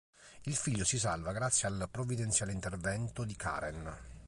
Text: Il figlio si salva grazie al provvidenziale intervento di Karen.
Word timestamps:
Il 0.45 0.55
figlio 0.55 0.83
si 0.83 0.97
salva 0.97 1.31
grazie 1.31 1.67
al 1.67 1.87
provvidenziale 1.91 2.51
intervento 2.53 3.23
di 3.23 3.35
Karen. 3.35 3.95